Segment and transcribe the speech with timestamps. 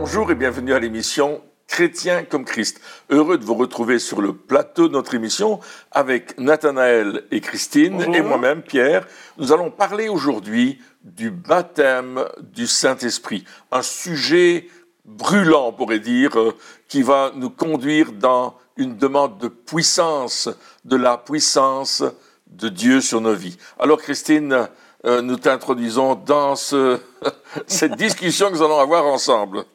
[0.00, 2.80] Bonjour et bienvenue à l'émission Chrétien comme Christ.
[3.10, 5.60] Heureux de vous retrouver sur le plateau de notre émission
[5.90, 9.06] avec Nathanaël et Christine et moi-même, Pierre.
[9.36, 14.68] Nous allons parler aujourd'hui du baptême du Saint-Esprit, un sujet
[15.04, 16.56] brûlant, on pourrait dire, euh,
[16.88, 20.48] qui va nous conduire dans une demande de puissance,
[20.86, 22.02] de la puissance
[22.46, 23.58] de Dieu sur nos vies.
[23.78, 24.66] Alors Christine,
[25.04, 26.54] euh, nous t'introduisons dans
[27.66, 29.66] cette discussion que nous allons avoir ensemble.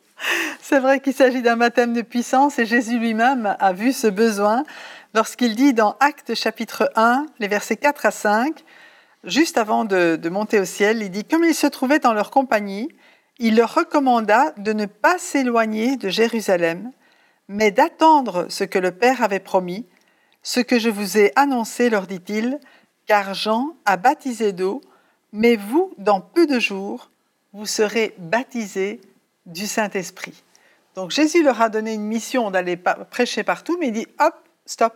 [0.62, 4.64] C'est vrai qu'il s'agit d'un baptême de puissance et Jésus lui-même a vu ce besoin
[5.14, 8.64] lorsqu'il dit dans Actes chapitre 1, les versets 4 à 5,
[9.24, 12.90] juste avant de, monter au ciel, il dit, comme il se trouvait dans leur compagnie,
[13.40, 16.92] il leur recommanda de ne pas s'éloigner de Jérusalem,
[17.48, 19.86] mais d'attendre ce que le Père avait promis,
[20.44, 22.60] ce que je vous ai annoncé, leur dit-il,
[23.08, 24.82] car Jean a baptisé d'eau,
[25.32, 27.10] mais vous, dans peu de jours,
[27.54, 29.00] vous serez baptisés
[29.46, 30.44] du Saint-Esprit.
[30.96, 34.34] Donc Jésus leur a donné une mission d'aller prêcher partout, mais il dit, hop,
[34.66, 34.94] stop,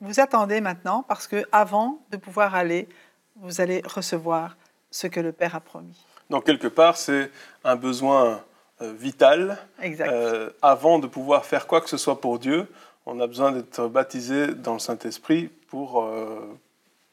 [0.00, 2.88] vous attendez maintenant, parce que avant de pouvoir aller,
[3.36, 4.56] vous allez recevoir
[4.90, 6.04] ce que le Père a promis.
[6.30, 7.30] Donc quelque part, c'est
[7.64, 8.42] un besoin
[8.80, 9.58] euh, vital.
[9.82, 12.66] Euh, avant de pouvoir faire quoi que ce soit pour Dieu,
[13.06, 16.40] on a besoin d'être baptisé dans le Saint-Esprit pour, euh,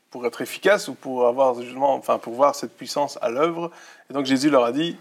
[0.10, 3.72] pour être efficace ou pour, avoir, justement, enfin, pour voir cette puissance à l'œuvre.
[4.10, 4.98] Et donc Jésus leur a dit,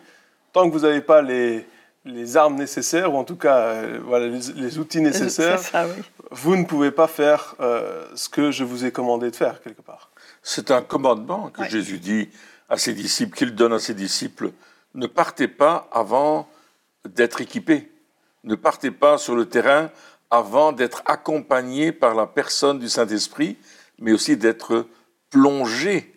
[0.52, 1.66] tant que vous n'avez pas les,
[2.04, 5.60] les armes nécessaires, ou en tout cas voilà, les, outils nécessaires,
[6.30, 7.54] vous ne pouvez pas faire
[8.14, 10.10] ce que je vous ai commandé de faire, quelque part.
[10.42, 12.28] C'est un commandement que Jésus dit
[12.68, 14.50] à ses disciples, qu'il donne à ses disciples
[14.94, 16.48] ne partez pas avant
[17.04, 17.90] d'être équipé.
[18.44, 19.90] Ne partez pas sur le terrain
[20.30, 23.56] avant d'être accompagné par la personne du Saint-Esprit,
[23.98, 24.86] mais aussi d'être
[25.28, 26.14] plongé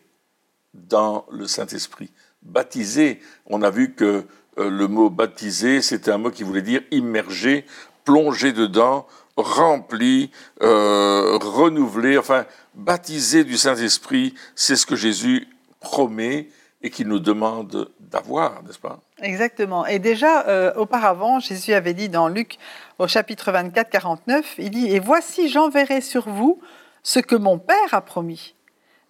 [0.74, 2.12] dans le Saint-Esprit.
[2.44, 4.26] Baptisé, on a vu que
[4.60, 7.66] euh, le mot baptisé, c'était un mot qui voulait dire immergé,
[8.04, 10.32] plongé dedans, rempli,
[10.62, 12.46] euh, renouvelé, enfin,
[12.76, 15.48] baptisé du Saint-Esprit, c'est ce que Jésus
[15.80, 16.50] promet
[16.82, 19.00] et qu'il nous demande d'avoir, n'est-ce pas?
[19.22, 19.86] Exactement.
[19.86, 22.58] Et déjà, euh, auparavant, Jésus avait dit dans Luc
[23.00, 26.60] au chapitre 24, 49, il dit, Et voici, j'enverrai sur vous
[27.02, 28.54] ce que mon Père a promis,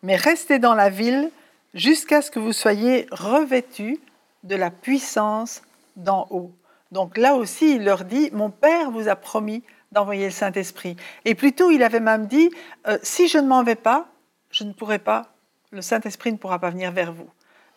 [0.03, 1.31] mais restez dans la ville
[1.73, 4.00] jusqu'à ce que vous soyez revêtus
[4.44, 5.61] de la puissance
[5.95, 6.51] d'en haut.
[6.91, 10.95] Donc là aussi, il leur dit, mon Père vous a promis d'envoyer le Saint-Esprit.
[11.25, 12.50] Et plutôt, il avait même dit,
[12.88, 14.07] euh, si je ne m'en vais pas,
[14.51, 15.34] je ne pourrai pas,
[15.72, 17.29] le Saint-Esprit ne pourra pas venir vers vous.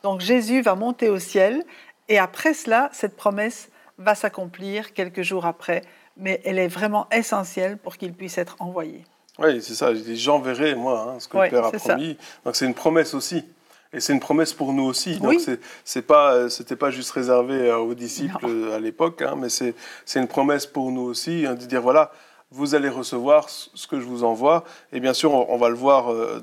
[0.02, 1.64] Donc Jésus va monter au ciel
[2.08, 5.82] et après cela, cette promesse va s'accomplir quelques jours après,
[6.16, 9.04] mais elle est vraiment essentielle pour qu'il puisse être envoyé.
[9.38, 9.90] Oui, c'est ça.
[9.94, 12.16] J'enverrai, moi, hein, ce que le Père a promis.
[12.44, 13.44] Donc c'est une promesse aussi.
[13.92, 15.18] Et c'est une promesse pour nous aussi.
[15.18, 15.58] Donc oui.
[15.84, 19.74] c'est pas, c'était pas juste réservé euh, aux disciples à l'époque, hein, mais c'est
[20.14, 22.12] une promesse pour nous aussi hein, de dire voilà,
[22.50, 24.64] vous allez recevoir ce que je vous envoie.
[24.92, 26.40] Et bien sûr, on, va le voir euh,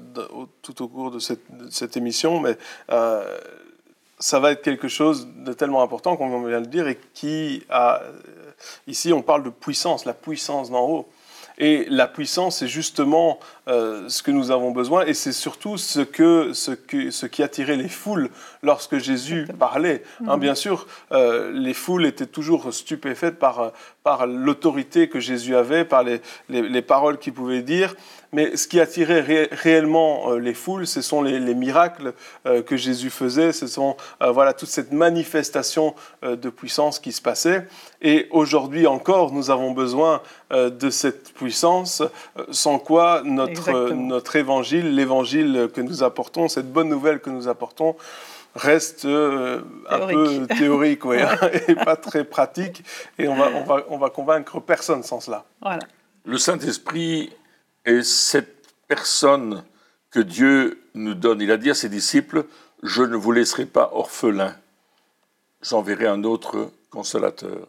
[0.62, 2.58] tout au cours de cette, émission, mais
[2.92, 3.38] euh,
[4.20, 7.00] ça va être quelque chose de tellement important, comme on vient de le dire, et
[7.14, 8.02] qui a...
[8.02, 8.12] Euh,
[8.88, 11.10] ici, on parle de puissance, la puissance d'en haut.
[11.58, 16.00] Et la puissance, c'est justement euh, ce que nous avons besoin, et c'est surtout ce,
[16.00, 18.30] que, ce, que, ce qui attirait les foules
[18.62, 20.04] lorsque Jésus parlait.
[20.28, 20.40] Hein, mhm.
[20.40, 23.72] bien sûr, euh, les foules étaient toujours stupéfaites par,
[24.04, 27.96] par l'autorité que Jésus avait, par les, les, les paroles qu'il pouvait dire,
[28.34, 32.14] mais ce qui attirait réellement euh, les foules, ce sont les, miracles
[32.46, 37.22] euh, que Jésus faisait, ce sont euh, voilà toute cette manifestation de puissance qui se
[37.22, 37.68] passait.
[38.02, 40.22] Et aujourd'hui encore, nous avons besoin
[40.52, 42.02] de cette puissance,
[42.50, 47.96] sans quoi notre, notre évangile, l'évangile que nous apportons, cette bonne nouvelle que nous apportons,
[48.56, 51.04] reste un peu théorique
[51.68, 52.84] et pas très pratique.
[53.20, 55.46] Et on va, on, va, on va convaincre personne sans cela.
[55.62, 55.84] Voilà.
[56.26, 57.32] Le Saint-Esprit
[57.86, 59.64] et cette personne
[60.12, 62.46] que Dieu nous donne, il a dit à ses disciples,
[62.82, 64.56] je ne vous laisserai pas orphelin,
[65.62, 67.68] j'enverrai un autre consolateur.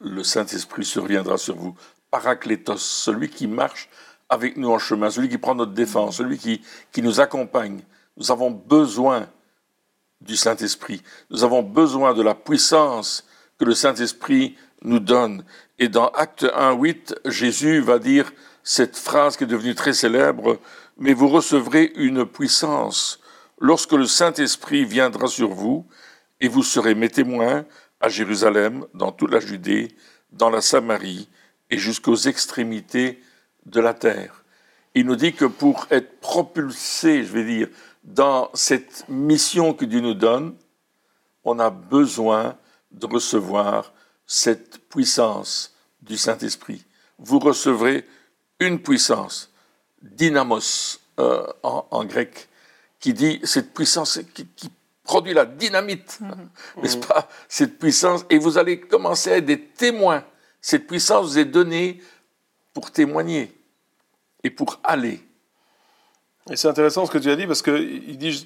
[0.00, 1.76] Le Saint-Esprit surviendra sur vous.
[2.10, 3.88] Paraclétos, celui qui marche
[4.28, 7.80] avec nous en chemin, celui qui prend notre défense, celui qui, qui nous accompagne.
[8.16, 9.28] Nous avons besoin
[10.20, 11.02] du Saint-Esprit.
[11.30, 13.24] Nous avons besoin de la puissance
[13.58, 15.44] que le Saint-Esprit nous donne.
[15.78, 18.32] Et dans Acte 1, 8, Jésus va dire,
[18.64, 20.58] cette phrase qui est devenue très célèbre,
[20.98, 23.20] mais vous recevrez une puissance
[23.60, 25.86] lorsque le Saint-Esprit viendra sur vous,
[26.40, 27.64] et vous serez mes témoins
[28.00, 29.96] à Jérusalem, dans toute la Judée,
[30.32, 31.28] dans la Samarie
[31.70, 33.22] et jusqu'aux extrémités
[33.64, 34.44] de la terre.
[34.94, 37.68] Il nous dit que pour être propulsé, je vais dire,
[38.02, 40.54] dans cette mission que Dieu nous donne,
[41.44, 42.56] on a besoin
[42.90, 43.92] de recevoir
[44.26, 46.84] cette puissance du Saint-Esprit.
[47.18, 48.04] Vous recevrez
[48.60, 49.50] une puissance,
[50.00, 52.48] dynamos euh, en, grec,
[53.00, 54.46] qui dit cette puissance qui,
[55.04, 56.48] produit la dynamite, mhm.
[56.80, 57.28] n'est-ce pas?
[57.48, 60.24] Cette puissance, et vous allez commencer à être des témoins.
[60.60, 62.00] Cette puissance vous est donnée
[62.72, 63.52] pour témoigner
[64.44, 65.20] et pour aller.
[66.50, 67.76] Et c'est intéressant ce que tu as dit parce que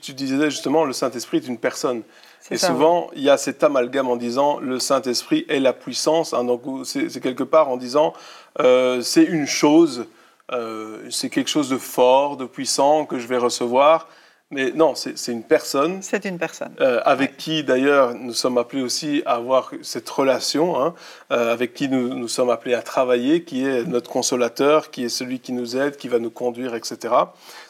[0.00, 2.02] tu disais justement le Saint-Esprit est une personne.
[2.51, 6.33] Et souvent, il y a cet amalgame en disant le Saint-Esprit est la puissance.
[6.33, 8.13] Hein, donc, c'est quelque part en disant
[8.61, 10.07] euh, c'est une chose,
[10.53, 14.09] euh, c'est quelque chose de fort, de puissant que je vais recevoir.
[14.53, 16.03] Mais non, c'est une personne.
[16.03, 16.73] C'est une personne.
[16.81, 20.95] Euh, avec qui, d'ailleurs, nous sommes appelés aussi à avoir cette relation, hein,
[21.33, 25.09] euh, avec qui nous, nous, sommes appelés à travailler, qui est notre consolateur, qui est
[25.09, 27.13] celui qui nous aide, qui va nous conduire, etc.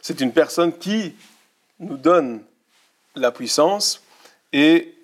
[0.03, 1.15] C'est une personne qui
[1.81, 2.43] nous donne
[3.15, 4.03] la puissance.
[4.53, 4.95] Et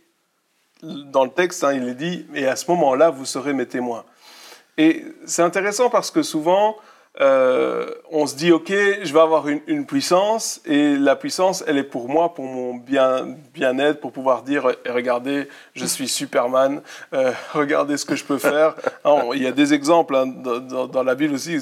[0.82, 4.04] dans le texte, hein, il est dit, et à ce moment-là, vous serez mes témoins.
[4.78, 6.76] Et c'est intéressant parce que souvent,
[7.20, 11.84] euh, on se dit, OK, je vais avoir une, puissance, et la puissance, elle est
[11.84, 16.80] pour moi, pour mon bien, bien-être, pour pouvoir dire, regardez, je suis Superman,
[17.12, 18.74] euh, regardez ce que je peux faire.
[19.34, 21.58] il y a des exemples hein, dans, la Bible aussi.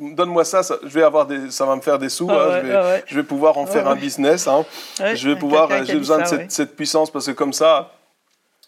[0.00, 2.62] Donne-moi ça, ça, je vais avoir des, ça va me faire des sous, hein,
[3.06, 4.48] je, vais, pouvoir en faire un business.
[4.48, 4.64] Hein.
[4.98, 7.92] je vais pouvoir, j'ai besoin de cette, cette puissance parce que comme ça,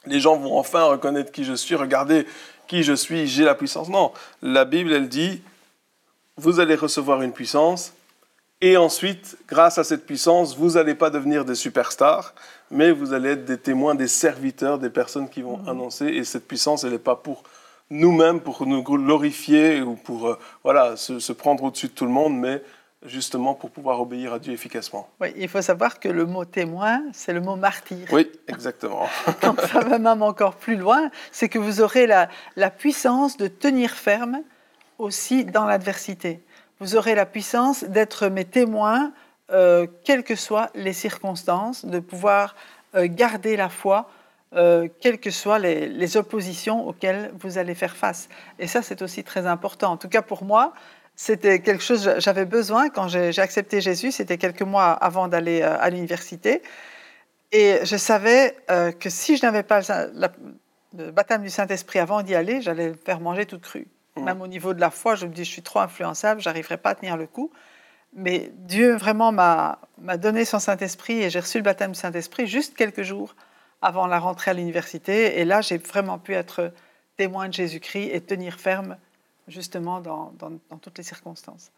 [0.06, 1.74] les gens vont enfin reconnaître qui je suis.
[1.74, 2.26] Regardez
[2.68, 3.88] qui je suis, j'ai la puissance.
[3.88, 4.12] Non,
[4.42, 5.42] la Bible, elle dit,
[6.36, 7.92] vous allez recevoir une puissance,
[8.62, 12.34] et ensuite, grâce à cette puissance, vous n'allez pas devenir des superstars,
[12.70, 15.68] mais vous allez être des témoins, des serviteurs, des personnes qui vont mhm.
[15.68, 17.42] annoncer, et cette puissance, elle n'est pas pour
[17.90, 22.36] nous-mêmes, pour nous glorifier ou pour euh, voilà, se, prendre au-dessus de tout le monde,
[22.36, 22.62] mais
[23.04, 25.08] justement pour pouvoir obéir à Dieu efficacement.
[25.20, 28.08] Oui, il faut savoir que le mot témoin, c'est le mot martyr.
[28.10, 29.06] Oui, exactement.
[29.40, 33.46] Quand ça va même encore plus loin, c'est que vous aurez la, la puissance de
[33.48, 34.42] tenir ferme
[34.98, 36.40] aussi dans l'adversité.
[36.80, 39.12] Vous aurez la puissance d'être mes témoins,
[39.52, 42.54] euh, quelles que soient les circonstances, de pouvoir
[42.94, 44.10] euh, garder la foi,
[44.54, 48.28] euh, quelles que soient les, oppositions auxquelles vous allez faire face.
[48.58, 49.92] Et ça, c'est aussi très important.
[49.92, 50.72] En tout cas, pour moi,
[51.14, 55.88] c'était quelque chose, j'avais besoin, quand j'ai accepté Jésus, c'était quelques mois avant d'aller à
[55.88, 56.62] l'université.
[57.52, 58.54] Et je savais
[59.00, 59.80] que si je n'avais pas
[60.12, 63.86] le baptême du Saint-Esprit avant d'y aller, j'allais faire manger toute crue.
[64.16, 66.90] Même au niveau de la foi, je me dis, je suis trop influençable, j'arriverai pas
[66.90, 67.50] à tenir le coup.
[68.14, 69.78] Mais Dieu vraiment m'a
[70.16, 73.34] donné son Saint-Esprit et j'ai reçu le baptême du Saint-Esprit juste quelques jours
[73.82, 75.38] avant la rentrée à l'université.
[75.38, 76.72] Et là, j'ai vraiment pu être
[77.16, 78.96] témoin de Jésus-Christ et tenir ferme
[79.48, 81.70] justement dans, dans, toutes les circonstances.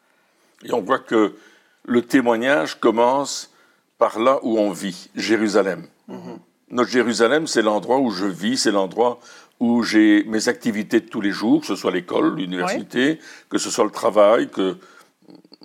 [0.64, 1.36] Et on voit que
[1.84, 3.52] le témoignage commence
[3.98, 5.86] par là où on vit, Jérusalem.
[6.08, 6.38] Mm-hmm.
[6.70, 9.20] Notre Jérusalem, c'est l'endroit où je vis, c'est l'endroit
[9.60, 13.18] où j'ai mes activités de tous les jours, que ce soit l'école, l'université,
[13.48, 14.76] que ce soit le travail, que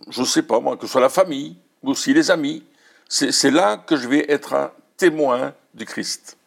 [0.10, 2.64] je ne sais pas moi, que ce soit la famille, ou aussi les amis.
[3.10, 6.38] C'est là que je vais être un témoin du Christ.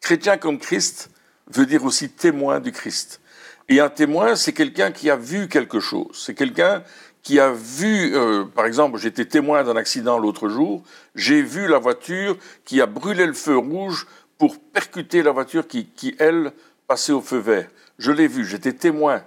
[0.00, 1.10] Chrétien comme Christ
[1.46, 3.20] veut dire aussi témoin du Christ.
[3.68, 6.20] Et un témoin, c'est quelqu'un qui a vu quelque chose.
[6.26, 6.82] C'est quelqu'un
[7.22, 10.82] qui a vu, euh, par exemple, j'étais témoin d'un accident l'autre jour,
[11.14, 14.06] j'ai vu la voiture qui a brûlé le feu rouge
[14.38, 16.52] pour percuter la voiture qui, qui elle,
[16.88, 17.68] passé au feu vert.
[17.98, 19.22] Je l'ai vu, j'étais témoin.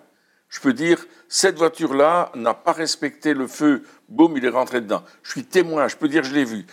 [0.49, 5.03] Je peux dire, cette voiture-là n'a pas respecté le feu, boum, il est rentré dedans.
[5.23, 6.65] Je suis témoin, je peux dire, je l'ai vu.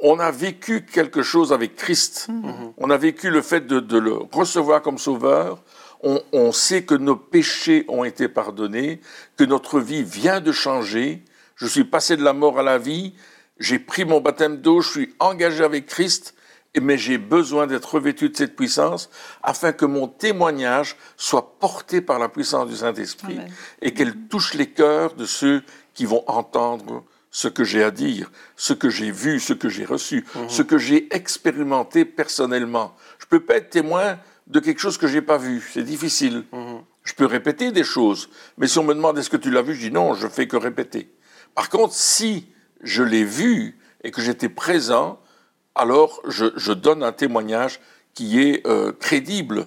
[0.00, 2.28] On a vécu quelque chose avec Christ.
[2.28, 2.72] Mhm.
[2.76, 5.62] On a vécu le fait de, le recevoir comme sauveur.
[6.02, 9.00] On, on, sait que nos péchés ont été pardonnés,
[9.36, 11.24] que notre vie vient de changer.
[11.56, 13.14] Je suis passé de la mort à la vie.
[13.58, 16.34] J'ai pris mon baptême d'eau, je suis engagé avec Christ
[16.80, 19.10] mais j'ai besoin d'être revêtu de cette puissance
[19.42, 23.38] afin que mon témoignage soit porté par la puissance du Saint-Esprit
[23.82, 25.62] et qu'elle touche les cœurs de ceux
[25.94, 29.84] qui vont entendre ce que j'ai à dire, ce que j'ai vu, ce que j'ai
[29.84, 30.48] reçu, mhm.
[30.48, 32.94] ce que j'ai expérimenté personnellement.
[33.18, 35.84] Je ne peux pas être témoin de quelque chose que je n'ai pas vu, c'est
[35.84, 36.44] difficile.
[36.52, 36.80] Mhm.
[37.04, 39.74] Je peux répéter des choses, mais si on me demande est-ce que tu l'as vu,
[39.74, 41.10] je dis non, je fais que répéter.
[41.54, 42.48] Par contre, si
[42.82, 45.18] je l'ai vu et que j'étais présent,
[45.74, 47.80] alors je, donne un témoignage
[48.14, 49.66] qui est euh, crédible.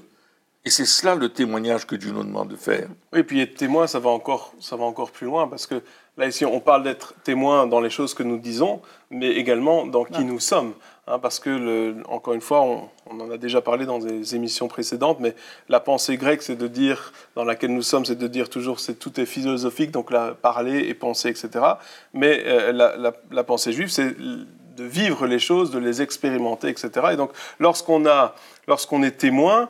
[0.63, 2.87] Et c'est cela le témoignage que Dieu nous demande de faire.
[3.13, 5.81] Oui, et puis être témoin, ça va encore, ça va encore plus loin, parce que
[6.17, 10.03] là, ici, on parle d'être témoin dans les choses que nous disons, mais également dans
[10.03, 10.73] qui nous sommes.
[11.11, 12.89] Hein, parce que, encore une fois, on,
[13.19, 15.35] en a déjà parlé dans des émissions précédentes, mais
[15.67, 18.93] la pensée grecque, c'est de dire, dans laquelle nous sommes, c'est de dire toujours, c'est
[18.93, 21.65] tout est philosophique, donc parler et penser, etc.
[22.13, 26.89] Mais euh, la, la pensée juive, c'est de vivre les choses, de les expérimenter, etc.
[27.11, 28.33] Et donc, lorsqu'on a,
[28.69, 29.67] lorsqu'on est témoin,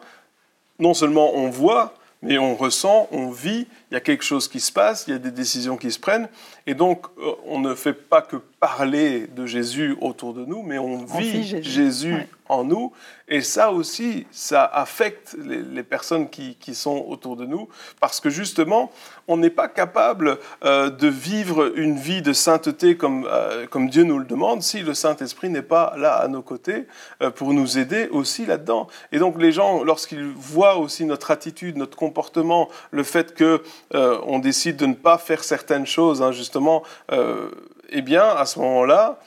[0.77, 4.61] non seulement on voit, mais on ressent, on vit, il y a quelque chose qui
[4.61, 6.29] se passe, il y a des décisions qui se prennent,
[6.65, 10.77] et donc euh, on ne fait pas que parler de Jésus autour de nous, mais
[10.77, 12.15] on, vit, Jésus,
[12.47, 12.93] en nous,
[13.27, 17.67] et ça aussi, ça affecte les, personnes qui, sont autour de nous,
[17.99, 18.91] parce que justement,
[19.27, 24.03] on n'est pas capable euh, de vivre une vie de sainteté comme, euh, comme Dieu
[24.03, 26.87] nous le demande si le Saint-Esprit n'est pas là à nos côtés
[27.35, 28.87] pour nous aider aussi là-dedans.
[29.11, 34.19] Et donc les gens, lorsqu'ils voient aussi notre attitude, notre comportement, le fait que euh,
[34.25, 37.49] on décide de ne pas faire certaines choses, hein, justement, euh,
[37.89, 39.19] eh bien, à ce moment-là,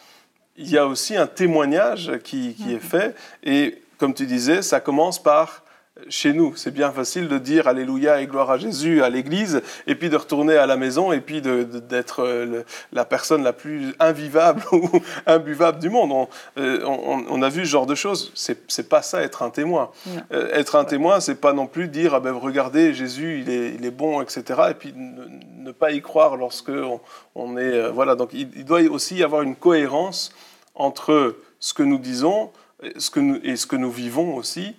[0.56, 3.16] il y a aussi un témoignage qui, qui est fait.
[3.42, 5.63] Et comme tu disais, ça commence par
[6.08, 6.56] chez nous.
[6.56, 10.16] C'est bien facile de dire Alléluia et gloire à Jésus à l'église, et puis de
[10.16, 14.90] retourner à la maison, et puis d'être euh, la personne la plus invivable ou
[15.26, 16.10] imbuvable du monde.
[16.12, 18.32] On, euh, on, a vu ce genre de choses.
[18.34, 19.90] C'est pas ça être un témoin.
[20.32, 23.74] Euh, être un témoin, c'est pas non plus dire ah ben, regardez, Jésus, il est,
[23.74, 24.62] il est bon, etc.
[24.70, 26.72] Et puis ne, pas y croire lorsque
[27.34, 27.88] on, est.
[27.90, 30.32] voilà, donc il, il, doit aussi y avoir une cohérence
[30.74, 32.50] entre ce que nous disons
[32.98, 34.74] ce que nous, et ce que nous vivons aussi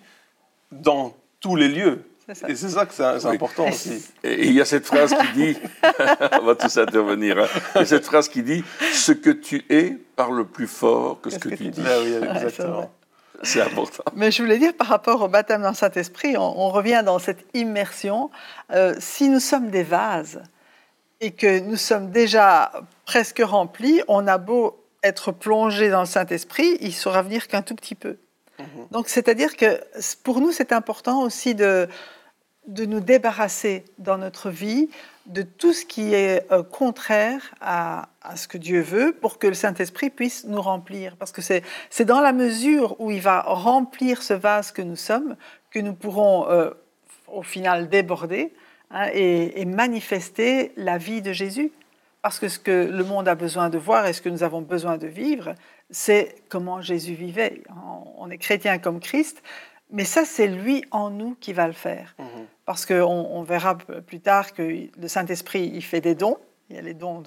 [0.71, 2.03] dans tous les lieux.
[2.47, 4.03] Et c'est ça que c'est important aussi.
[4.23, 5.57] Et il y a cette phrase qui dit,
[6.41, 7.47] on va tous intervenir, hein.
[7.75, 11.29] il y a cette phrase qui dit, ce que tu es parle plus fort que
[11.29, 11.81] ce que, tu dis.
[11.85, 12.91] Ah oui, exactement.
[13.43, 14.03] c'est important.
[14.15, 17.45] Mais je voulais dire par rapport au baptême dans le Saint-Esprit, on, revient dans cette
[17.53, 18.31] immersion.
[18.71, 20.41] Euh, si nous sommes des vases
[21.21, 22.71] et que nous sommes déjà
[23.05, 27.75] presque remplis, on a beau être plongé dans le Saint-Esprit, il saura venir qu'un tout
[27.75, 28.17] petit peu.
[28.59, 28.87] Mhm.
[28.91, 29.81] Donc, c'est-à-dire que
[30.23, 31.87] pour nous, c'est important aussi de,
[32.67, 34.89] de nous débarrasser dans notre vie
[35.25, 39.47] de tout ce qui est euh, contraire à, à, ce que Dieu veut pour que
[39.47, 41.15] le Saint-Esprit puisse nous remplir.
[41.17, 45.35] Parce que c'est dans la mesure où il va remplir ce vase que nous sommes
[45.71, 46.69] que nous pourrons euh,
[47.27, 48.53] au final déborder
[48.91, 51.71] hein, et, et, manifester la vie de Jésus.
[52.21, 54.61] Parce que ce que le monde a besoin de voir et ce que nous avons
[54.61, 55.53] besoin de vivre,
[55.89, 57.63] c'est comment Jésus vivait.
[58.17, 59.41] On est chrétien comme Christ,
[59.91, 62.15] mais ça, c'est lui en nous qui va le faire.
[62.17, 62.25] Mhm.
[62.65, 66.37] Parce qu'on on verra plus tard que le Saint-Esprit, il fait des dons,
[66.69, 67.21] il y a les dons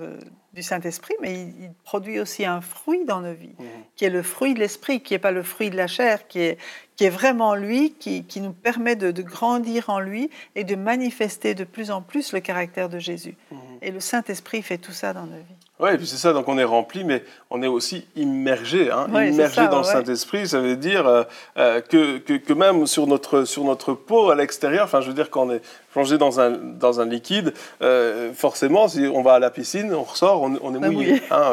[0.53, 3.67] du Saint-Esprit, mais il, produit aussi un fruit dans nos vies, mhm.
[3.95, 6.41] qui est le fruit de l'Esprit, qui n'est pas le fruit de la chair, qui
[6.41, 6.59] est,
[6.97, 11.63] qui est vraiment lui, qui, nous permet de, grandir en lui et de manifester de
[11.63, 13.37] plus en plus le caractère de Jésus.
[13.53, 13.59] Mhm.
[13.83, 15.68] Et le Saint-Esprit fait tout ça dans nos vies.
[15.81, 18.91] Oui, et puis c'est ça, donc on est rempli, mais on est aussi immergé.
[18.91, 21.23] Hein, immergé dans le Saint-Esprit, ça veut dire euh,
[21.57, 25.15] euh, que, que, que, même sur notre, sur notre peau à l'extérieur, enfin je veux
[25.15, 29.39] dire qu'on est plongé dans un, dans un liquide, euh, forcément, si on va à
[29.39, 31.23] la piscine, on ressort, on, on est mouillé.
[31.31, 31.53] Hein,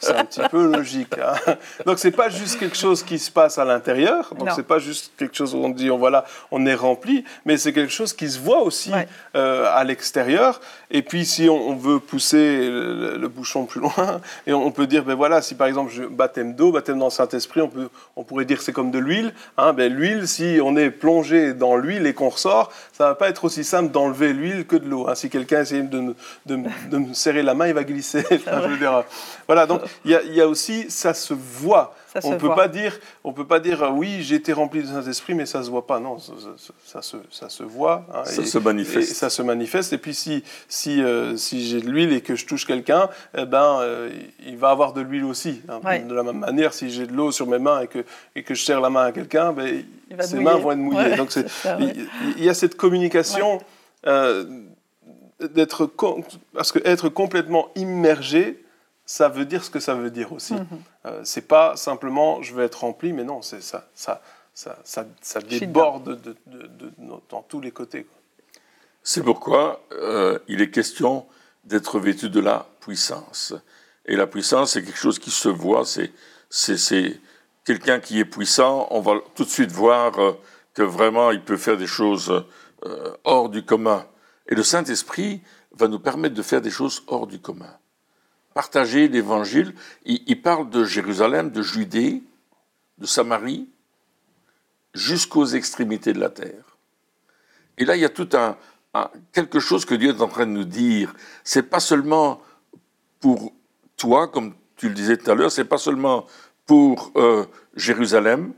[0.00, 1.14] c'est un petit peu logique.
[1.18, 1.54] Hein.
[1.86, 5.12] Donc c'est pas juste quelque chose qui se passe à l'intérieur, donc c'est pas juste
[5.16, 8.28] quelque chose où on dit, on, voilà, on est rempli, mais c'est quelque chose qui
[8.28, 8.92] se voit aussi
[9.34, 10.60] à l'extérieur.
[10.90, 14.20] Et puis si on, veut pousser le, le bouchon plus loin.
[14.46, 17.10] Et on peut dire, ben voilà, si par exemple, je, baptême d'eau, baptême dans le
[17.10, 19.32] Saint-Esprit, on, peut, on pourrait dire c'est comme de l'huile.
[19.56, 23.28] Hein, ben, l'huile, si on est plongé dans l'huile et qu'on ressort, ça va pas
[23.28, 25.08] être aussi simple d'enlever l'huile que de l'eau.
[25.08, 25.14] Hein.
[25.14, 26.14] Si quelqu'un essaie de,
[26.56, 28.24] me serrer la main, il va glisser.
[28.30, 29.04] je dire,
[29.46, 33.32] voilà, donc il y a aussi, ça se voit on ne peut pas dire, on
[33.32, 36.00] peut pas dire oui, j'ai été rempli du Saint-Esprit, mais ça se voit pas.
[36.00, 38.06] Non, ça, se, ça se, voit.
[38.14, 39.10] Hein, ça se manifeste.
[39.10, 39.92] Et ça se manifeste.
[39.92, 43.44] Et puis si, si, euh, si j'ai de l'huile et que je touche quelqu'un, eh
[43.44, 44.10] ben, euh,
[44.46, 45.62] il va avoir de l'huile aussi.
[45.68, 45.80] Hein.
[46.00, 48.04] De la même manière, si j'ai de l'eau sur mes mains et que,
[48.34, 49.84] et que je serre la main à quelqu'un, ben,
[50.20, 51.16] ses mains vont être mouillées.
[51.16, 51.30] Donc
[52.36, 53.60] il, y a cette communication.
[54.06, 54.44] Euh,
[55.40, 55.90] d'être
[56.54, 58.64] parce que être complètement immergé
[59.06, 60.48] ça veut dire ce que ça veut dire aussi.
[60.48, 60.66] Ce n'est
[61.06, 64.20] euh, c'est pas simplement je veux être rempli, mais non, c'est ça, ça,
[64.52, 66.36] ça, ça, déborde de,
[67.30, 68.06] dans tous les côtés.
[69.04, 71.26] C'est pourquoi euh, il est question
[71.64, 73.54] d'être vêtu de la puissance.
[74.06, 76.12] Et la puissance, c'est quelque chose qui se voit, c'est,
[76.50, 77.20] c'est,
[77.64, 80.32] quelqu'un qui est puissant, on va tout de suite voir euh,
[80.74, 82.44] que vraiment il peut faire des choses
[83.24, 84.06] hors du commun.
[84.48, 87.76] Et le Saint-Esprit va nous permettre de faire des choses hors du commun
[88.56, 89.74] partager l'évangile.
[90.06, 92.22] Il, parle de Jérusalem, de Judée,
[92.96, 93.68] de Samarie,
[94.94, 96.78] jusqu'aux extrémités de la terre.
[97.76, 98.56] Et là, il y a tout un,
[99.32, 101.14] quelque chose que Dieu est en train de nous dire.
[101.44, 102.40] C'est pas seulement
[103.20, 103.52] pour
[103.98, 106.24] toi, comme tu le disais tout à l'heure, c'est pas seulement
[106.64, 107.44] pour euh,
[107.74, 108.54] Jérusalem,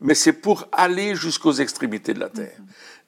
[0.00, 2.56] mais c'est pour aller jusqu'aux extrémités de la terre.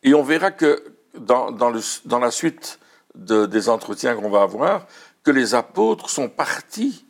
[0.02, 0.84] Et on verra que
[1.18, 2.78] dans, dans, la suite
[3.14, 4.86] de, des entretiens qu'on va avoir,
[5.24, 7.04] que les apôtres sont partis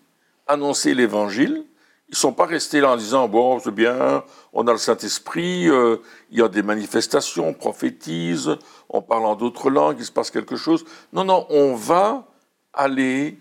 [0.47, 1.65] annoncer l'évangile,
[2.09, 5.69] ils ne sont pas restés là en disant, bon, c'est bien, on a le Saint-Esprit,
[5.69, 5.97] euh,
[6.31, 8.57] il y a des manifestations, on prophétise,
[8.89, 10.85] on parle en d'autres langues, il se passe quelque chose.
[11.13, 12.29] Non, non, on va
[12.73, 13.39] aller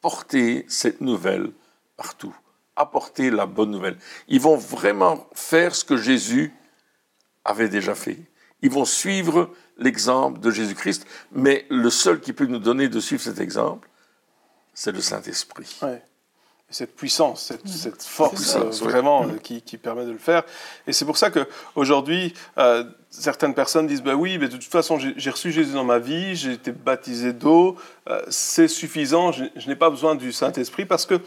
[0.00, 1.52] porter cette nouvelle
[1.96, 2.34] partout,
[2.76, 3.96] apporter la bonne nouvelle.
[4.28, 6.52] Ils vont vraiment faire ce que Jésus
[7.44, 8.18] avait déjà fait.
[8.62, 13.22] Ils vont suivre l'exemple de Jésus-Christ, mais le seul qui peut nous donner de suivre
[13.22, 13.88] cet exemple,
[14.74, 15.76] c'est le Saint-Esprit.
[15.82, 16.02] Ouais.
[16.70, 20.42] Cette puissance, cette, force euh, vraiment euh, qui, permet de le faire.
[20.86, 24.98] Et c'est pour ça qu'aujourd'hui, euh, certaines personnes disent bah oui, mais de toute façon,
[24.98, 27.76] j'ai reçu Jésus dans ma vie, j'ai été baptisé d'eau,
[28.30, 31.20] c'est suffisant, je, n'ai pas besoin du Saint-Esprit parce que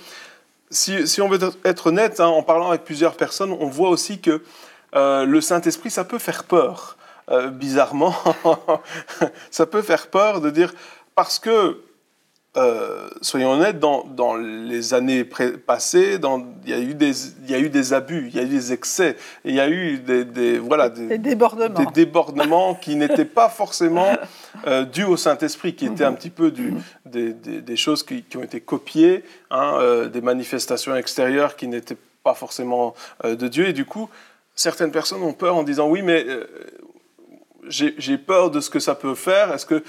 [0.72, 4.42] si, on veut être honnête, hein, en parlant avec plusieurs personnes, on voit aussi que
[4.94, 6.98] le Saint-Esprit, ça peut faire peur.
[7.52, 8.16] bizarrement,
[9.52, 10.74] ça peut faire peur de dire
[11.14, 11.80] parce que
[12.58, 16.20] euh, soyons honnêtes, dans, dans les années passées,
[16.64, 18.48] il y, a eu des, il y a eu des abus, il y a eu
[18.48, 23.50] des excès, il y a eu des, voilà, des, débordements, des débordements qui n'étaient pas
[23.50, 24.14] forcément
[24.68, 26.74] euh, dus au Saint-Esprit, qui étaient un petit peu du,
[27.06, 31.98] des, des, choses qui, qui, ont été copiées, hein, euh, des manifestations extérieures qui n'étaient
[32.24, 33.68] pas forcément de Dieu.
[33.68, 34.10] Et du coup,
[34.56, 36.26] certaines personnes ont peur en disant oui, mais
[37.68, 39.54] j'ai peur de ce que ça peut faire.
[39.54, 39.84] Est-ce que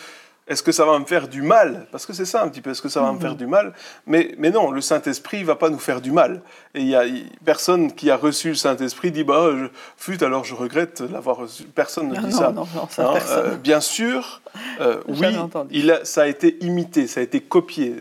[0.48, 1.86] est-ce que ça va me faire du mal?
[1.90, 3.36] Parce que c'est ça un petit peu, est-ce que ça va me faire mhm.
[3.36, 3.72] du mal?
[4.06, 6.40] Mais, mais non, le Saint-Esprit ne va pas nous faire du mal.
[6.74, 7.04] Et il y a
[7.44, 11.64] personne qui a reçu le Saint-Esprit dit bah je, fut alors je regrette l'avoir reçu.
[11.64, 12.52] Personne ne dit ça.
[12.52, 13.18] Non, non, ça hein.
[13.28, 14.40] Euh, bien sûr,
[14.80, 15.26] euh, oui,
[15.70, 17.96] il a, ça a été imité, ça a été copié.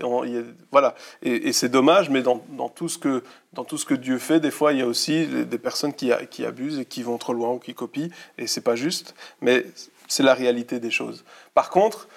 [0.72, 3.24] voilà, et, c'est dommage, mais dans, dans, tout ce que
[3.54, 6.12] dans tout ce que Dieu fait, des fois, il y a aussi des personnes qui,
[6.30, 9.16] qui abusent et qui vont trop loin ou qui copient, et c'est pas juste.
[9.42, 9.66] Mais
[10.08, 11.24] c'est la réalité des choses.
[11.54, 12.08] Par contre,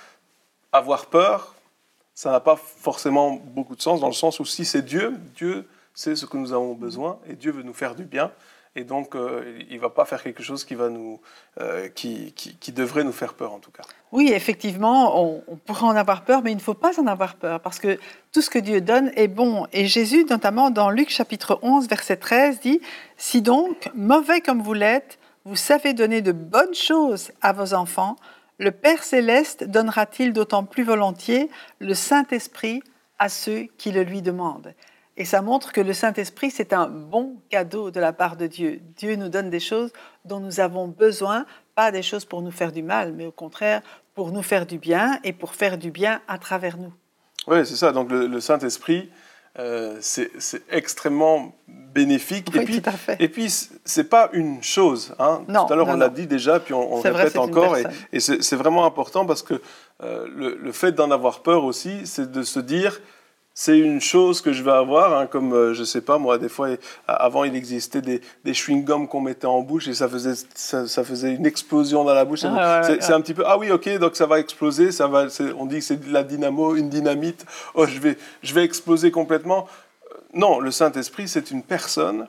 [0.73, 1.55] avoir peur,
[2.15, 5.69] ça n'a pas forcément beaucoup de sens, dans le sens où si c'est Dieu, Dieu
[5.95, 8.31] sait ce que nous avons besoin et Dieu veut nous faire du bien.
[8.77, 11.21] Et donc, euh, il ne va pas faire quelque chose qui, va nous,
[11.61, 13.83] euh, qui, qui, devrait nous faire peur, en tout cas.
[14.13, 17.35] Oui, effectivement, on, on, pourrait en avoir peur, mais il ne faut pas en avoir
[17.35, 17.99] peur, parce que
[18.31, 19.67] tout ce que Dieu donne est bon.
[19.73, 22.81] Et Jésus, notamment dans Luc chapitre 11, verset 13, dit,
[23.17, 28.17] Si donc, mauvais comme vous l'êtes, vous savez donner de bonnes choses à vos enfants,
[28.59, 32.83] le Père céleste donnera-t-il d'autant plus volontiers le Saint-Esprit
[33.19, 34.75] à ceux qui le lui demandent?
[35.17, 38.81] Et ça montre que le Saint-Esprit, c'est un bon cadeau de la part de Dieu.
[38.97, 39.93] Dieu nous donne des choses
[40.25, 41.45] dont nous avons besoin,
[41.75, 43.83] pas des choses pour nous faire du mal, mais au contraire
[44.19, 46.93] pour nous faire du bien et pour faire du bien à travers nous.
[47.47, 47.93] Oui, c'est ça.
[47.93, 49.11] Donc le, Saint-Esprit,
[49.59, 50.31] euh, c'est
[50.71, 52.55] extrêmement bénéfique.
[52.55, 53.17] et puis, tout à fait.
[53.19, 53.53] Et puis,
[53.85, 55.15] c'est pas une chose.
[55.19, 55.43] Hein.
[55.47, 57.77] tout à l'heure, on l'a dit déjà, puis on, répète encore.
[58.13, 59.61] Et, c'est vraiment important parce que
[60.03, 60.27] euh,
[60.61, 63.01] le, fait d'en avoir peur aussi, c'est de se dire
[63.61, 66.49] c'est une chose que je vais avoir, hein, comme euh, je sais pas moi, des
[66.49, 66.69] fois
[67.09, 71.35] avant il existait des, des chewing-gums qu'on mettait en bouche et ça faisait, ça, faisait
[71.35, 72.45] une explosion dans la bouche.
[72.45, 75.27] Ah, c'est un petit peu ah oui ok donc ça va exploser, ça va,
[75.59, 77.45] on dit que c'est de la dynamo, une dynamite,
[77.75, 79.67] oh je vais, je vais exploser complètement.
[80.35, 82.29] Non, le Saint-Esprit, c'est une personne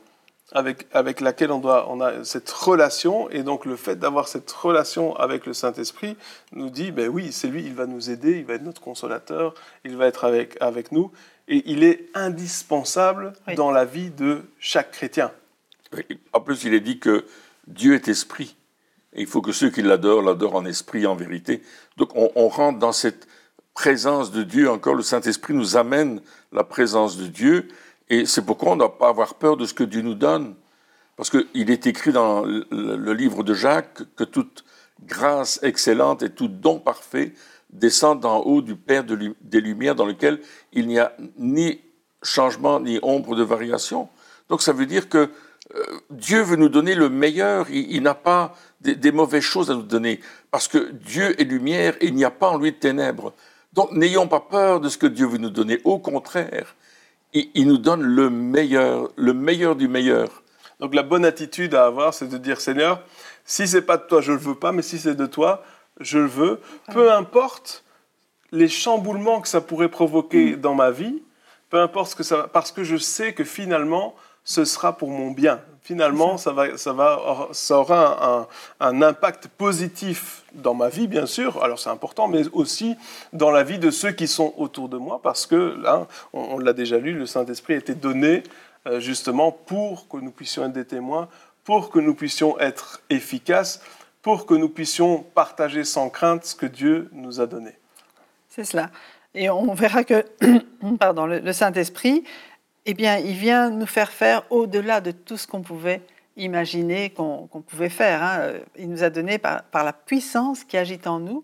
[0.51, 3.29] avec, avec laquelle on, doit, on a cette relation.
[3.29, 6.17] Et donc, le fait d'avoir cette relation avec le Saint-Esprit
[6.51, 9.53] nous dit, ben oui, c'est lui, il va nous aider, il va être notre consolateur,
[9.85, 11.11] il va être avec, avec nous.
[11.47, 15.31] Et il est indispensable dans la vie de chaque chrétien.
[16.33, 17.25] En plus, il est dit que
[17.67, 18.55] Dieu est esprit.
[19.13, 21.63] Et il faut que ceux qui l'adorent l'adorent en esprit, en vérité.
[21.97, 23.27] Donc, on, on rentre dans cette
[23.73, 24.69] présence de Dieu.
[24.69, 27.67] Encore, le Saint-Esprit nous amène la présence de Dieu.
[28.09, 30.55] Et c'est pourquoi on ne doit pas avoir peur de ce que Dieu nous donne.
[31.15, 34.63] Parce qu'il est écrit dans le livre de Jacques que toute
[35.05, 37.33] grâce excellente et tout don parfait
[37.69, 40.39] descend d'en haut du Père des Lumières dans lequel
[40.73, 41.81] il n'y a ni
[42.23, 44.09] changement ni ombre de variation.
[44.49, 45.29] Donc ça veut dire que
[45.75, 49.75] euh, Dieu veut nous donner le meilleur, il, n'a pas des, des, mauvaises choses à
[49.75, 50.19] nous donner,
[50.49, 53.33] parce que Dieu est lumière et il n'y a pas en lui de ténèbres.
[53.73, 56.75] Donc n'ayons pas peur de ce que Dieu veut nous donner, au contraire,
[57.33, 60.43] il, nous donne le meilleur, le meilleur du meilleur.
[60.79, 63.01] Donc la bonne attitude à avoir, c'est de dire Seigneur,
[63.45, 65.63] si c'est pas de toi, je le veux pas, mais si c'est de toi,
[65.99, 66.59] je le veux.
[66.91, 67.83] Peu importe
[68.51, 70.61] les chamboulements que ça pourrait provoquer mm.
[70.61, 71.21] dans ma vie,
[71.69, 75.31] peu importe ce que ça, parce que je sais que finalement, ce sera pour mon
[75.31, 75.61] bien.
[75.81, 78.47] Finalement, ça, va, ça, va, ça aura un,
[78.79, 82.95] un, impact positif dans ma vie, bien sûr, alors c'est important, mais aussi
[83.33, 86.73] dans la vie de ceux qui sont autour de moi, parce que là, on, l'a
[86.73, 88.43] déjà lu, le Saint-Esprit a été donné
[88.85, 91.27] euh, justement pour que nous puissions être des témoins,
[91.63, 93.81] pour que nous puissions être efficaces,
[94.21, 97.71] pour que nous puissions partager sans crainte ce que Dieu nous a donné.
[98.49, 98.91] C'est cela.
[99.33, 100.23] Et on verra que
[100.99, 102.23] pardon, le Saint-Esprit,
[102.91, 106.01] eh bien, il vient nous faire faire au-delà de tout ce qu'on pouvait
[106.37, 108.23] imaginer qu'on pouvait faire.
[108.23, 108.53] Hein.
[108.77, 111.43] Il nous a donné par, par, la puissance qui agit en nous,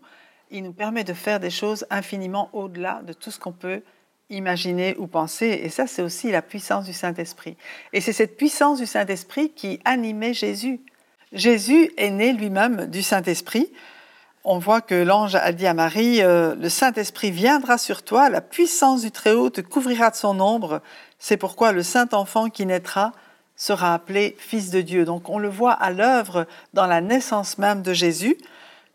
[0.49, 3.83] il nous permet de faire des choses infiniment au-delà de tout ce qu'on peut
[4.31, 5.61] imaginer ou penser.
[5.63, 7.57] Et ça, c'est aussi la puissance du Saint-Esprit.
[7.93, 10.79] Et c'est cette puissance du Saint-Esprit qui animait Jésus.
[11.31, 13.71] Jésus est né lui-même du Saint-Esprit.
[14.47, 18.41] On voit que l'ange a dit à Marie, euh, le Saint-Esprit viendra sur toi, la
[18.41, 20.83] puissance du Très-Haut te couvrira de son ombre.
[21.17, 23.11] C'est pourquoi le Saint-Enfant qui naîtra
[23.55, 25.03] sera appelé Fils de Dieu.
[25.03, 28.37] Donc on le voit à l'œuvre dans la naissance même de Jésus.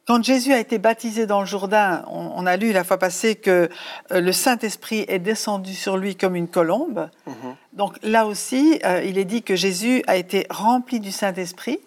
[0.06, 3.68] Quand Jésus a été baptisé dans le Jourdain, on, a lu la fois passée que
[4.12, 7.10] euh, le Saint-Esprit est descendu sur lui comme une colombe.
[7.26, 7.56] Mhm.
[7.72, 11.80] Donc là aussi, euh, il est dit que Jésus a été rempli du Saint-Esprit.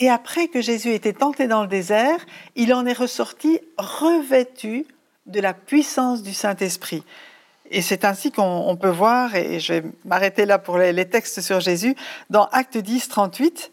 [0.00, 4.86] Et après que Jésus ait été tenté dans le désert, il en est ressorti revêtu
[5.26, 7.02] de la puissance du Saint-Esprit.
[7.70, 11.40] Et c'est ainsi qu'on peut voir, et je vais m'arrêter là pour les, les, textes
[11.40, 11.96] sur Jésus,
[12.30, 13.72] dans Acte 10, 38,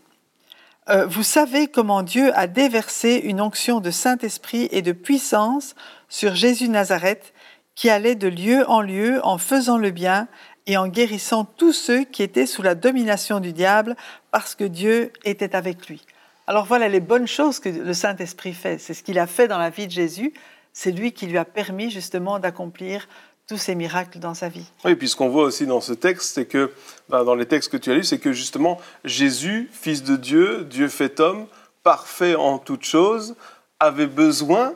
[0.88, 5.76] euh, vous savez comment Dieu a déversé une onction de Saint-Esprit et de puissance
[6.10, 7.34] sur Jésus Nazareth,
[7.74, 10.28] qui allait de lieu en lieu en faisant le bien
[10.68, 13.96] et en guérissant tous ceux qui étaient sous la domination du diable,
[14.32, 16.06] parce que Dieu était avec lui.
[16.48, 18.78] Alors voilà les bonnes choses que le Saint-Esprit fait.
[18.78, 20.34] C'est ce qu'il a fait dans la vie de Jésus.
[20.74, 23.08] C'est lui qui lui a permis justement d'accomplir
[23.48, 24.66] tous ces miracles dans sa vie.
[24.84, 26.72] Oui, puis ce qu'on voit aussi dans ce texte, c'est que,
[27.10, 30.66] ben, dans les textes que tu as lus, c'est que justement, Jésus, fils de Dieu,
[30.66, 31.46] Dieu fait homme,
[31.84, 33.36] parfait en toutes choses,
[33.80, 34.74] avait besoin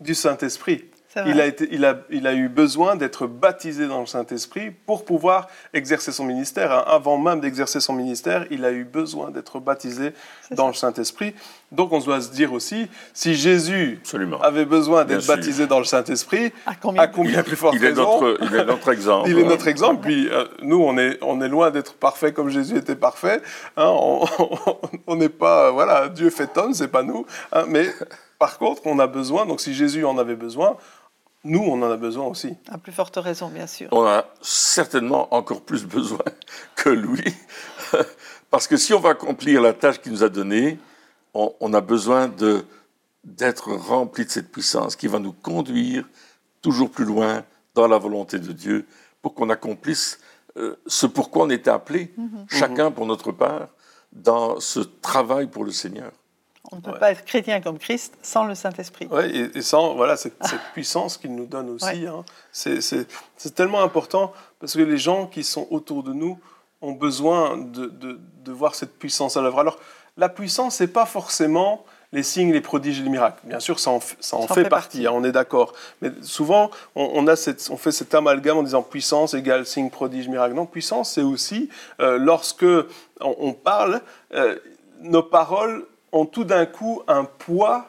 [0.00, 0.84] du Saint-Esprit.
[1.26, 5.04] Il a, été, il, a, il a, eu besoin d'être baptisé dans le Saint-Esprit pour
[5.04, 6.72] pouvoir exercer son ministère.
[6.72, 6.84] Hein.
[6.86, 10.14] Avant même d'exercer son ministère, il a eu besoin d'être baptisé
[10.50, 11.34] dans le Saint-Esprit.
[11.70, 14.00] Donc on doit se dire aussi, si Jésus
[14.42, 18.54] avait besoin d'être baptisé dans le Saint-Esprit, à combien, plus forte il est Notre, il
[18.54, 19.28] est notre exemple.
[19.28, 20.00] il est notre exemple.
[20.02, 23.42] Puis euh, nous, on est, on est loin d'être parfait comme Jésus était parfait.
[23.76, 23.94] Hein.
[25.06, 27.26] on n'est pas, voilà, Dieu fait homme, c'est pas nous.
[27.52, 27.64] Hein.
[27.68, 27.86] mais
[28.42, 30.76] par contre, on a besoin, donc si Jésus en avait besoin,
[31.44, 32.54] nous, on en a besoin aussi.
[32.70, 33.88] À plus forte raison, bien sûr.
[33.90, 36.24] On a certainement encore plus besoin
[36.76, 37.34] que lui.
[38.50, 40.78] Parce que si on va accomplir la tâche qu'il nous a donnée,
[41.34, 42.30] on, a besoin
[43.24, 46.06] d'être rempli de cette puissance qui va nous conduire
[46.60, 47.42] toujours plus loin
[47.74, 48.86] dans la volonté de Dieu
[49.22, 50.20] pour qu'on accomplisse
[50.58, 52.44] euh, ce pourquoi on était appelé, mhm.
[52.48, 53.68] chacun pour notre part,
[54.12, 56.12] dans ce travail pour le Seigneur.
[56.72, 59.06] On ne peut pas être chrétien comme Christ sans le Saint-Esprit.
[59.10, 60.34] Oui, et, sans voilà, cette,
[60.72, 62.06] puissance qu'il nous donne aussi.
[62.06, 62.24] Hein.
[62.52, 66.38] C'est tellement important parce que les gens qui sont autour de nous
[66.80, 69.60] ont besoin de, de, voir cette puissance à l'œuvre.
[69.60, 69.78] Alors,
[70.16, 73.40] la puissance, ce n'est pas forcément les signes, les prodiges et les miracles.
[73.44, 75.72] Bien sûr, ça en, ça en fait, partie, hein, on est d'accord.
[76.02, 80.28] Mais souvent, on, a cette, on fait cet amalgame en disant puissance égale signe, prodige,
[80.28, 80.54] miracle.
[80.54, 82.66] Non, puissance, c'est aussi euh, lorsque
[83.20, 84.02] on, parle,
[84.34, 84.58] euh,
[85.00, 87.86] nos paroles ont tout d'un coup un poids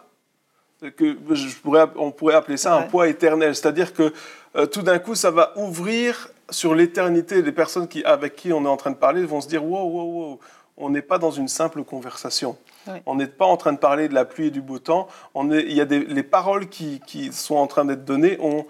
[0.92, 3.56] que je pourrais, on pourrait appeler ça un poids éternel.
[3.56, 4.14] C'est-à-dire que
[4.56, 7.42] euh, tout d'un coup, ça va ouvrir sur l'éternité.
[7.42, 9.88] Les personnes qui, avec qui on est en train de parler vont se dire wow,
[9.88, 10.40] wow, wow,
[10.78, 12.58] on n'est pas dans une simple conversation.
[13.06, 15.08] On n'est pas en train de parler de la pluie et du beau temps.
[15.34, 18.38] On est, il y a des, les paroles qui, qui sont en train d'être données.
[18.42, 18.66] On,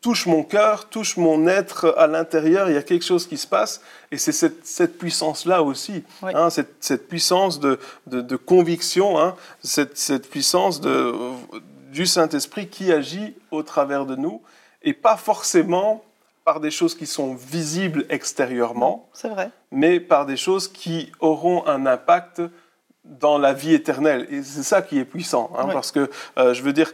[0.00, 3.46] touche mon cœur, touche mon être à l'intérieur, il y a quelque chose qui se
[3.46, 7.78] passe, et c'est cette, puissance-là aussi, hein, cette, puissance de,
[8.36, 11.14] conviction, hein, cette, puissance de,
[11.92, 14.42] du Saint-Esprit qui agit au travers de nous,
[14.82, 16.04] et pas forcément
[16.44, 19.50] par des choses qui sont visibles extérieurement, vrai.
[19.70, 22.42] mais par des choses qui auront un impact
[23.04, 24.26] dans la vie éternelle.
[24.30, 26.92] Et c'est ça qui est puissant, hein, parce que euh, je veux dire,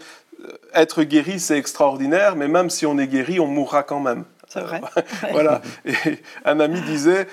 [0.75, 4.25] être guéri, c'est extraordinaire, mais même si on est guéri, on mourra quand même.
[4.49, 4.81] C'est vrai.
[5.33, 5.61] voilà.
[5.85, 5.93] Et
[6.45, 7.27] un ami disait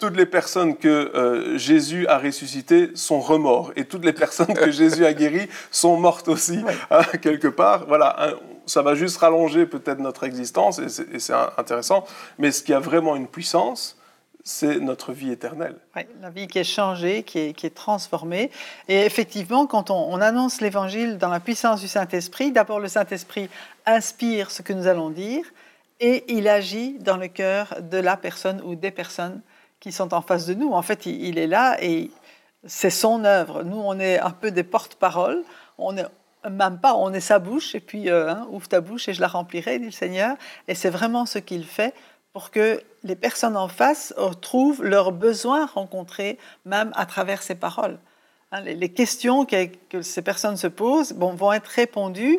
[0.00, 4.70] toutes les personnes que euh, Jésus a ressuscitées sont remords, et toutes les personnes que
[4.72, 6.60] Jésus a guéries sont mortes aussi,
[6.90, 7.86] hein, quelque part.
[7.86, 8.34] Voilà.
[8.66, 12.04] ça va juste rallonger peut-être notre existence, et c'est intéressant.
[12.38, 13.95] Mais ce qui a vraiment une puissance,
[14.46, 15.74] c'est notre vie éternelle.
[15.96, 18.52] Oui, la vie qui est changée, qui est, qui est transformée.
[18.86, 23.50] Et effectivement, quand on, annonce l'Évangile dans la puissance du Saint-Esprit, d'abord le Saint-Esprit
[23.86, 25.44] inspire ce que nous allons dire
[25.98, 29.40] et il agit dans le cœur de la personne ou des personnes
[29.80, 30.70] qui sont en face de nous.
[30.72, 32.12] En fait, il, est là et
[32.64, 33.64] c'est son œuvre.
[33.64, 35.42] Nous, on est un peu des porte-paroles.
[35.76, 36.06] On est
[36.48, 39.20] même pas, on est sa bouche, et puis euh, hein, ouvre ta bouche et je
[39.20, 40.36] la remplirai, dit le Seigneur.
[40.68, 41.92] Et c'est vraiment ce qu'il fait
[42.36, 47.98] pour que les personnes en face trouvent leurs besoins rencontrés même à travers ces paroles.
[48.52, 52.38] Hein, les questions que, ces personnes se posent vont être répondues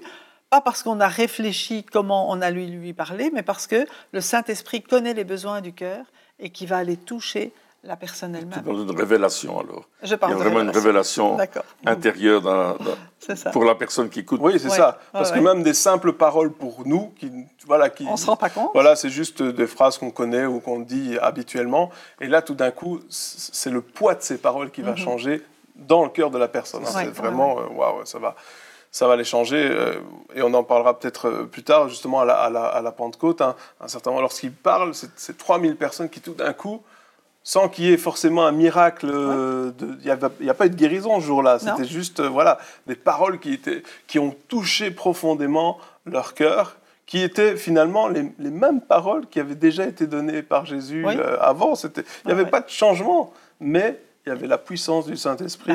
[0.51, 4.21] pas parce qu'on a réfléchi comment on a lui lui parler, mais parce que le
[4.21, 6.05] Saint-Esprit connaît les besoins du cœur
[6.37, 7.51] et qui va aller toucher
[7.87, 8.61] la personne elle-même.
[8.63, 9.85] dans une révélation alors.
[10.03, 11.37] Je parle Il y a vraiment une révélation
[11.85, 12.77] intérieure
[13.53, 14.41] pour la personne qui écoute.
[14.43, 14.99] Oui, c'est ça.
[15.11, 17.31] Parce que même des simples paroles pour nous, qui,
[17.65, 18.71] voilà, qui, on ne se rend pas compte.
[18.73, 21.89] Voilà, c'est juste des phrases qu'on connaît ou qu'on dit habituellement.
[22.21, 24.97] Et là, tout d'un coup, c'est le poids de ces paroles qui va mhm.
[24.97, 25.43] changer
[25.75, 26.85] dans le cœur de la personne.
[26.85, 28.35] c'est vraiment, euh, waouh, ça va
[28.89, 29.69] ça va les changer.
[29.69, 29.99] Euh,
[30.33, 33.41] et on en parlera peut-être euh, plus tard, justement, à la, à la, Pentecôte.
[33.41, 36.81] Hein, un certain moment, lorsqu'il parle, c'est 3000 personnes qui, tout d'un coup,
[37.47, 39.09] sans qu'il y ait forcément un miracle.
[39.09, 41.59] Euh, il n'y a, pas eu de guérison ce jour-là.
[41.59, 42.57] C'était juste euh, voilà,
[42.87, 48.81] des paroles qui, étaient, qui ont touché profondément leur cœur, qui étaient finalement les, mêmes
[48.81, 51.75] paroles qui avaient déjà été données par Jésus euh, avant.
[51.75, 53.31] Il n'y avait pas de changement,
[53.61, 55.71] mais il y avait la puissance du Saint-Esprit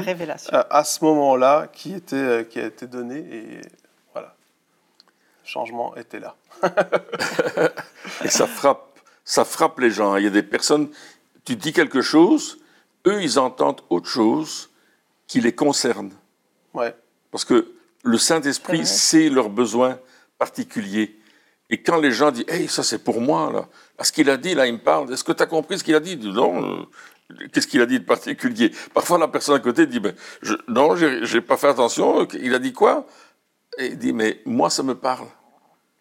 [0.53, 3.25] à, ce moment-là qui, était, qui a été donnée.
[3.33, 3.61] Et
[4.13, 4.35] voilà,
[5.43, 6.37] le changement était là.
[8.23, 10.17] et ça frappe, ça frappe les gens.
[10.17, 10.91] Il y a des personnes
[11.45, 12.59] tu dis quelque chose,
[13.07, 14.71] eux, ils entendent autre chose
[15.27, 16.13] qui les concerne.
[16.75, 16.95] Ouais.
[17.31, 17.73] Parce que
[18.05, 19.99] le Saint-Esprit sait leurs besoins
[20.39, 21.19] particuliers.
[21.71, 23.69] Et quand les gens disent, hey, ça c'est pour moi, là.
[24.05, 25.13] ce qu'il a dit, là, il me parle.
[25.13, 26.17] Est-ce que tu as compris ce qu'il a dit?
[26.17, 26.81] Non.
[26.81, 28.73] Euh, qu'est-ce qu'il a dit de particulier?
[28.93, 32.29] Parfois, la personne à côté dit, ben, je, non, j'ai pas fait attention.
[32.35, 33.07] Il a dit quoi?
[33.79, 35.29] Et il dit, mais moi, ça me parle.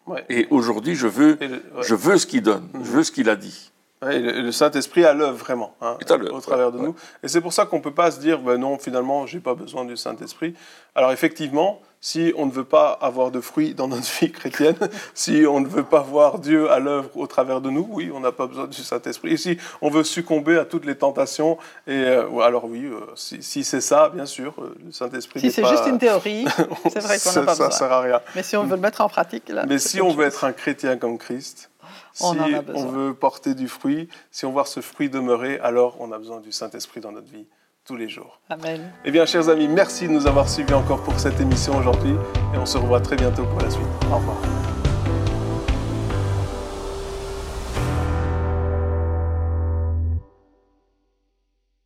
[0.06, 0.24] Ouais.
[0.28, 1.38] Et aujourd'hui, je veux,
[1.80, 2.68] je veux ce qu'il donne.
[2.74, 2.84] Je mhm.
[2.84, 3.71] veux ce qu'il a dit
[4.02, 5.96] le Saint-Esprit à l'œuvre vraiment, hein,
[6.32, 6.94] au travers de nous.
[7.22, 9.42] Et c'est pour ça qu'on ne peut pas se dire, ben non, finalement, je n'ai
[9.42, 10.54] pas besoin du Saint-Esprit.
[10.94, 14.76] Alors effectivement, si on ne veut pas avoir de fruits dans notre vie chrétienne,
[15.14, 18.20] si on ne veut pas voir Dieu à l'œuvre au travers de nous, oui, on
[18.20, 19.32] n'a pas besoin du Saint-Esprit.
[19.32, 23.62] Et si on veut succomber à toutes les tentations, et euh, alors oui, euh, si,
[23.62, 25.40] c'est ça, bien sûr, euh, le Saint-Esprit.
[25.40, 26.44] Si c'est juste une théorie,
[26.92, 27.70] c'est vrai qu'on n'a pas besoin.
[27.70, 28.20] Ça sert à rien.
[28.34, 29.64] Mais si on veut le mettre en pratique, là.
[29.68, 31.70] Mais si on veut être un chrétien comme Christ,
[32.12, 36.18] si on, veut porter du fruit, si on veut ce fruit demeurer, alors on a
[36.18, 37.46] besoin du Saint-Esprit dans notre vie
[37.84, 38.40] tous les jours.
[38.48, 38.92] Amen.
[39.04, 42.14] Eh bien, chers amis, merci de nous avoir suivis encore pour cette émission aujourd'hui
[42.54, 43.86] et on se revoit très bientôt pour la suite.
[44.10, 44.61] Au revoir.